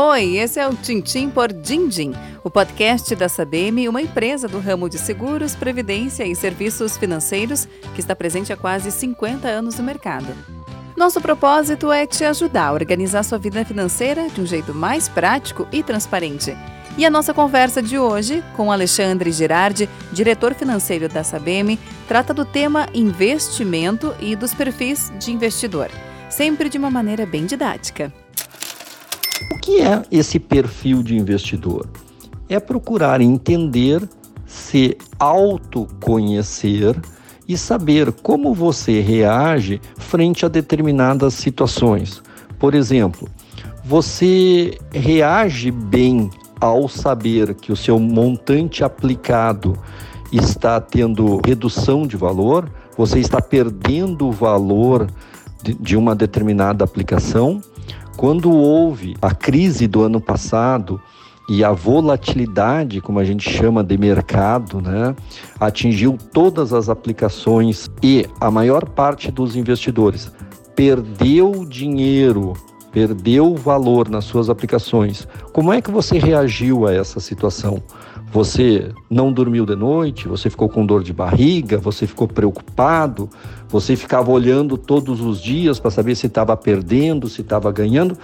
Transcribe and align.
Oi, 0.00 0.36
esse 0.36 0.60
é 0.60 0.68
o 0.68 0.76
Tintim 0.76 1.28
por 1.28 1.52
Dindim, 1.52 2.12
o 2.44 2.48
podcast 2.48 3.16
da 3.16 3.28
Sabem, 3.28 3.88
uma 3.88 4.00
empresa 4.00 4.46
do 4.46 4.60
ramo 4.60 4.88
de 4.88 4.96
seguros, 4.96 5.56
previdência 5.56 6.24
e 6.24 6.36
serviços 6.36 6.96
financeiros 6.96 7.66
que 7.96 8.00
está 8.00 8.14
presente 8.14 8.52
há 8.52 8.56
quase 8.56 8.92
50 8.92 9.48
anos 9.48 9.76
no 9.76 9.82
mercado. 9.82 10.32
Nosso 10.96 11.20
propósito 11.20 11.90
é 11.90 12.06
te 12.06 12.24
ajudar 12.24 12.68
a 12.68 12.72
organizar 12.74 13.24
sua 13.24 13.38
vida 13.38 13.64
financeira 13.64 14.28
de 14.28 14.40
um 14.40 14.46
jeito 14.46 14.72
mais 14.72 15.08
prático 15.08 15.66
e 15.72 15.82
transparente. 15.82 16.56
E 16.96 17.04
a 17.04 17.10
nossa 17.10 17.34
conversa 17.34 17.82
de 17.82 17.98
hoje, 17.98 18.40
com 18.56 18.70
Alexandre 18.70 19.32
Girardi, 19.32 19.88
diretor 20.12 20.54
financeiro 20.54 21.08
da 21.08 21.24
Sabem, 21.24 21.76
trata 22.06 22.32
do 22.32 22.44
tema 22.44 22.86
investimento 22.94 24.14
e 24.20 24.36
dos 24.36 24.54
perfis 24.54 25.12
de 25.18 25.32
investidor, 25.32 25.90
sempre 26.30 26.68
de 26.68 26.78
uma 26.78 26.88
maneira 26.88 27.26
bem 27.26 27.46
didática. 27.46 28.12
Que 29.68 29.82
é 29.82 30.02
esse 30.10 30.38
perfil 30.38 31.02
de 31.02 31.14
investidor? 31.14 31.86
É 32.48 32.58
procurar 32.58 33.20
entender, 33.20 34.08
se 34.46 34.96
autoconhecer 35.18 36.98
e 37.46 37.54
saber 37.54 38.10
como 38.10 38.54
você 38.54 39.02
reage 39.02 39.78
frente 39.98 40.46
a 40.46 40.48
determinadas 40.48 41.34
situações. 41.34 42.22
Por 42.58 42.74
exemplo, 42.74 43.28
você 43.84 44.78
reage 44.90 45.70
bem 45.70 46.30
ao 46.58 46.88
saber 46.88 47.54
que 47.54 47.70
o 47.70 47.76
seu 47.76 48.00
montante 48.00 48.82
aplicado 48.82 49.78
está 50.32 50.80
tendo 50.80 51.42
redução 51.44 52.06
de 52.06 52.16
valor, 52.16 52.72
você 52.96 53.18
está 53.18 53.38
perdendo 53.38 54.28
o 54.28 54.32
valor 54.32 55.08
de, 55.62 55.94
uma 55.94 56.14
determinada 56.14 56.84
aplicação 56.84 57.60
quando 58.18 58.50
houve 58.50 59.16
a 59.22 59.32
crise 59.32 59.86
do 59.86 60.02
ano 60.02 60.20
passado 60.20 61.00
e 61.48 61.62
a 61.62 61.70
volatilidade, 61.70 63.00
como 63.00 63.20
a 63.20 63.24
gente 63.24 63.48
chama 63.48 63.84
de 63.84 63.96
mercado, 63.96 64.80
né, 64.80 65.14
atingiu 65.60 66.18
todas 66.32 66.72
as 66.72 66.88
aplicações 66.88 67.88
e 68.02 68.26
a 68.40 68.50
maior 68.50 68.88
parte 68.88 69.30
dos 69.30 69.54
investidores 69.54 70.32
perdeu 70.74 71.64
dinheiro, 71.64 72.54
perdeu 72.90 73.54
valor 73.54 74.08
nas 74.08 74.24
suas 74.24 74.50
aplicações. 74.50 75.28
Como 75.52 75.72
é 75.72 75.80
que 75.80 75.90
você 75.90 76.18
reagiu 76.18 76.88
a 76.88 76.92
essa 76.92 77.20
situação? 77.20 77.80
Você 78.32 78.92
não 79.08 79.32
dormiu 79.32 79.64
de 79.64 79.74
noite, 79.74 80.28
você 80.28 80.50
ficou 80.50 80.68
com 80.68 80.84
dor 80.84 81.02
de 81.02 81.12
barriga, 81.12 81.78
você 81.78 82.06
ficou 82.06 82.28
preocupado, 82.28 83.28
você 83.68 83.96
ficava 83.96 84.30
olhando 84.30 84.76
todos 84.76 85.20
os 85.20 85.40
dias 85.40 85.80
para 85.80 85.90
saber 85.90 86.14
se 86.14 86.26
estava 86.26 86.56
perdendo, 86.56 87.28
se 87.28 87.40
estava 87.40 87.72
ganhando. 87.72 88.16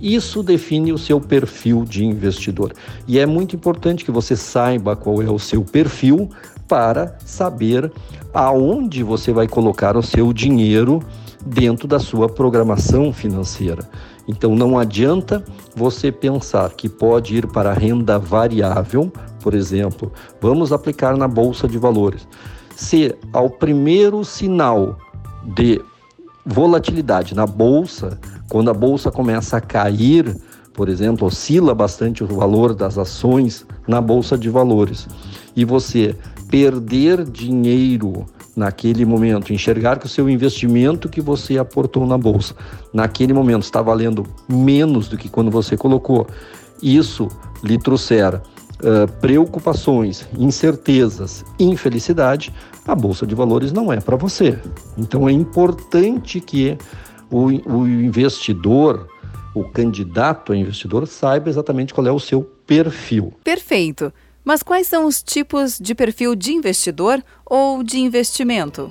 Isso 0.00 0.44
define 0.44 0.92
o 0.92 0.98
seu 0.98 1.20
perfil 1.20 1.84
de 1.84 2.04
investidor. 2.04 2.72
E 3.06 3.18
é 3.18 3.26
muito 3.26 3.56
importante 3.56 4.04
que 4.04 4.12
você 4.12 4.36
saiba 4.36 4.94
qual 4.94 5.20
é 5.20 5.28
o 5.28 5.40
seu 5.40 5.64
perfil 5.64 6.30
para 6.68 7.16
saber 7.24 7.90
aonde 8.32 9.02
você 9.02 9.32
vai 9.32 9.48
colocar 9.48 9.96
o 9.96 10.02
seu 10.02 10.32
dinheiro 10.32 11.02
dentro 11.44 11.88
da 11.88 11.98
sua 11.98 12.28
programação 12.28 13.12
financeira. 13.12 13.88
Então 14.28 14.54
não 14.54 14.78
adianta 14.78 15.42
você 15.74 16.12
pensar 16.12 16.70
que 16.70 16.88
pode 16.88 17.36
ir 17.36 17.46
para 17.46 17.70
a 17.70 17.74
renda 17.74 18.18
variável, 18.18 19.10
por 19.48 19.54
exemplo, 19.54 20.12
vamos 20.42 20.74
aplicar 20.74 21.16
na 21.16 21.26
bolsa 21.26 21.66
de 21.66 21.78
valores. 21.78 22.28
Se 22.76 23.16
ao 23.32 23.48
primeiro 23.48 24.22
sinal 24.22 24.98
de 25.54 25.80
volatilidade 26.44 27.34
na 27.34 27.46
bolsa, 27.46 28.20
quando 28.50 28.68
a 28.68 28.74
bolsa 28.74 29.10
começa 29.10 29.56
a 29.56 29.60
cair, 29.62 30.36
por 30.74 30.86
exemplo, 30.86 31.26
oscila 31.26 31.74
bastante 31.74 32.22
o 32.22 32.26
valor 32.26 32.74
das 32.74 32.98
ações 32.98 33.64
na 33.86 34.02
bolsa 34.02 34.36
de 34.36 34.50
valores, 34.50 35.08
e 35.56 35.64
você 35.64 36.14
perder 36.50 37.24
dinheiro 37.24 38.26
naquele 38.54 39.06
momento, 39.06 39.50
enxergar 39.50 39.98
que 39.98 40.04
o 40.04 40.10
seu 40.10 40.28
investimento 40.28 41.08
que 41.08 41.22
você 41.22 41.56
aportou 41.56 42.06
na 42.06 42.18
bolsa, 42.18 42.54
naquele 42.92 43.32
momento 43.32 43.62
está 43.62 43.80
valendo 43.80 44.26
menos 44.46 45.08
do 45.08 45.16
que 45.16 45.30
quando 45.30 45.50
você 45.50 45.74
colocou, 45.74 46.26
isso 46.82 47.28
lhe 47.64 47.78
trouxer 47.78 48.42
uh, 48.82 49.10
preocupações, 49.20 50.26
incertezas, 50.38 51.44
infelicidade, 51.58 52.52
a 52.86 52.94
bolsa 52.94 53.26
de 53.26 53.34
valores 53.34 53.72
não 53.72 53.92
é 53.92 54.00
para 54.00 54.16
você. 54.16 54.58
Então 54.96 55.28
é 55.28 55.32
importante 55.32 56.40
que 56.40 56.76
o, 57.30 57.46
o 57.46 57.86
investidor, 57.86 59.08
o 59.54 59.64
candidato 59.64 60.52
a 60.52 60.56
investidor, 60.56 61.06
saiba 61.06 61.48
exatamente 61.48 61.92
qual 61.92 62.06
é 62.06 62.12
o 62.12 62.20
seu 62.20 62.42
perfil. 62.66 63.32
Perfeito. 63.44 64.12
Mas 64.44 64.62
quais 64.62 64.86
são 64.86 65.06
os 65.06 65.22
tipos 65.22 65.78
de 65.78 65.94
perfil 65.94 66.34
de 66.34 66.52
investidor 66.52 67.22
ou 67.44 67.82
de 67.82 67.98
investimento? 67.98 68.90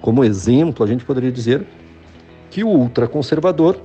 Como 0.00 0.24
exemplo, 0.24 0.84
a 0.84 0.88
gente 0.88 1.04
poderia 1.04 1.30
dizer 1.30 1.66
que 2.50 2.64
o 2.64 2.68
ultraconservador 2.68 3.78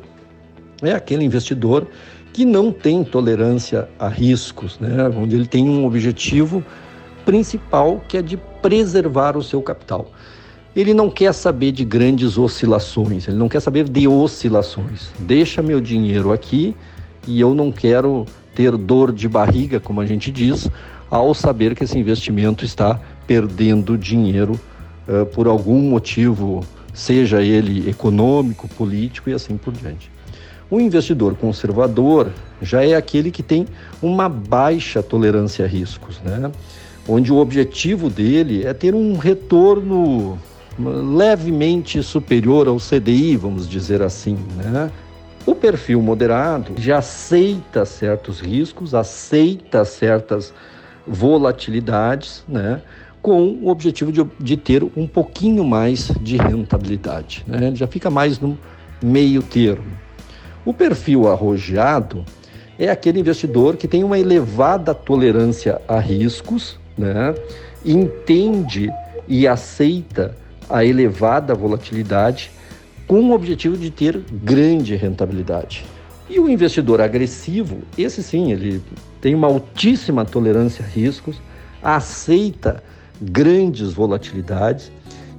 é 0.82 0.94
aquele 0.94 1.26
investidor 1.26 1.88
que 2.34 2.46
não 2.46 2.72
tem 2.72 3.04
tolerância 3.04 3.90
a 3.98 4.08
riscos, 4.08 4.80
né? 4.80 5.10
onde 5.16 5.36
ele 5.36 5.48
tem 5.48 5.68
um 5.68 5.86
objetivo 5.86 6.64
principal 7.26 8.02
que 8.08 8.18
é 8.18 8.22
de 8.22 8.38
preservar 8.62 9.38
o 9.38 9.44
seu 9.44 9.62
capital. 9.62 10.12
Ele 10.76 10.94
não 10.94 11.10
quer 11.10 11.34
saber 11.34 11.72
de 11.72 11.84
grandes 11.84 12.38
oscilações, 12.38 13.28
ele 13.28 13.38
não 13.38 13.50
quer 13.50 13.60
saber 13.60 13.90
de 13.90 14.08
oscilações. 14.08 15.10
Deixa 15.20 15.62
meu 15.62 15.82
dinheiro 15.82 16.32
aqui 16.32 16.76
e 17.28 17.40
eu 17.40 17.54
não 17.54 17.72
quero 17.72 18.26
ter 18.56 18.76
dor 18.78 19.12
de 19.12 19.28
barriga, 19.28 19.80
como 19.80 20.02
a 20.02 20.06
gente 20.06 20.32
diz, 20.32 20.70
ao 21.10 21.34
saber 21.34 21.76
que 21.76 21.84
esse 21.84 21.98
investimento 21.98 22.64
está 22.64 23.00
perdendo 23.26 23.98
dinheiro 23.98 24.60
uh, 25.08 25.26
por 25.28 25.48
algum 25.48 25.82
motivo, 25.82 26.64
seja 26.94 27.42
ele 27.42 27.90
econômico, 27.90 28.68
político 28.68 29.30
e 29.30 29.34
assim 29.34 29.58
por 29.58 29.74
diante. 29.74 30.12
O 30.70 30.80
investidor 30.80 31.36
conservador 31.36 32.32
já 32.62 32.84
é 32.84 32.94
aquele 32.94 33.32
que 33.32 33.42
tem 33.42 33.66
uma 34.02 34.30
baixa 34.30 35.02
tolerância 35.02 35.66
a 35.66 35.68
riscos, 35.68 36.20
né? 36.24 36.52
onde 37.08 37.34
o 37.34 37.38
objetivo 37.38 38.10
dele 38.10 38.64
é 38.66 38.74
ter 38.74 38.94
um 38.94 39.18
retorno 39.18 40.38
levemente 40.78 42.02
superior 42.04 42.68
ao 42.68 42.78
CDI, 42.78 43.36
vamos 43.36 43.68
dizer 43.68 44.02
assim, 44.02 44.38
né? 44.56 44.92
O 45.46 45.56
perfil 45.56 46.02
moderado 46.02 46.74
já 46.78 47.00
aceita 47.00 47.84
certos 47.84 48.40
riscos, 48.40 48.94
aceita 48.94 49.84
certas 49.84 50.54
volatilidades, 51.08 52.44
né? 52.48 52.82
com 53.22 53.58
o 53.62 53.68
objetivo 53.68 54.12
de, 54.12 54.26
de 54.40 54.56
ter 54.56 54.84
um 54.96 55.08
pouquinho 55.08 55.64
mais 55.66 56.12
de 56.22 56.38
rentabilidade. 56.38 57.44
Né? 57.48 57.68
Ele 57.68 57.76
já 57.76 57.88
fica 57.88 58.10
mais 58.10 58.40
no 58.40 58.58
meio 59.02 59.42
termo. 59.42 59.92
O 60.66 60.74
perfil 60.74 61.28
arrojado 61.28 62.26
é 62.78 62.90
aquele 62.90 63.20
investidor 63.20 63.78
que 63.78 63.88
tem 63.88 64.04
uma 64.04 64.20
elevada 64.20 64.94
tolerância 64.94 65.82
a 65.88 66.00
riscos, 66.00 66.80
né? 66.98 67.34
entende 67.86 68.90
e 69.28 69.48
aceita 69.48 70.36
a 70.70 70.84
elevada 70.84 71.56
volatilidade 71.56 72.52
com 73.08 73.22
o 73.22 73.34
objetivo 73.34 73.78
de 73.78 73.90
ter 73.90 74.22
grande 74.32 74.96
rentabilidade. 74.96 75.86
E 76.30 76.40
o 76.40 76.48
investidor 76.48 77.02
agressivo, 77.02 77.80
esse 77.98 78.22
sim, 78.22 78.52
ele 78.52 78.82
tem 79.20 79.34
uma 79.34 79.48
altíssima 79.48 80.24
tolerância 80.24 80.86
a 80.86 80.88
riscos, 80.88 81.42
aceita 81.82 82.84
grandes 83.20 83.92
volatilidades 83.94 84.92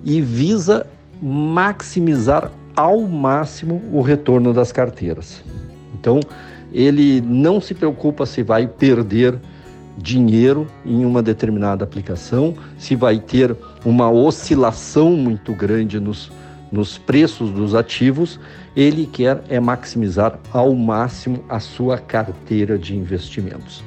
e 0.05 0.21
visa 0.21 0.87
maximizar 1.23 2.51
ao 2.81 3.01
máximo 3.03 3.83
o 3.93 4.01
retorno 4.01 4.55
das 4.55 4.73
carteiras. 4.73 5.45
Então, 5.95 6.19
ele 6.73 7.21
não 7.21 7.61
se 7.61 7.75
preocupa 7.75 8.25
se 8.25 8.43
vai 8.43 8.67
perder 8.67 9.39
dinheiro 9.99 10.67
em 10.87 11.05
uma 11.05 11.23
determinada 11.23 11.85
aplicação, 11.85 12.55
se 12.79 12.97
vai 12.97 13.19
ter 13.19 13.55
uma 13.85 14.11
oscilação 14.11 15.11
muito 15.13 15.53
grande 15.53 16.01
nos 16.01 16.33
nos 16.73 16.97
preços 16.97 17.51
dos 17.51 17.75
ativos, 17.75 18.39
ele 18.77 19.05
quer 19.05 19.43
é 19.49 19.59
maximizar 19.59 20.39
ao 20.53 20.73
máximo 20.73 21.45
a 21.49 21.59
sua 21.59 21.99
carteira 21.99 22.79
de 22.79 22.97
investimentos. 22.97 23.83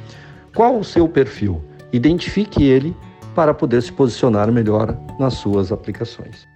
Qual 0.54 0.78
o 0.78 0.84
seu 0.84 1.08
perfil? 1.08 1.64
Identifique 1.94 2.62
ele 2.62 2.94
para 3.34 3.54
poder 3.54 3.82
se 3.82 3.92
posicionar 3.94 4.52
melhor 4.52 4.98
nas 5.18 5.36
suas 5.36 5.72
aplicações. 5.72 6.53